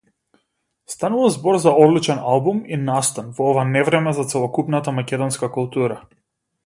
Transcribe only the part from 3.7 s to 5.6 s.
невреме за целокупната македонска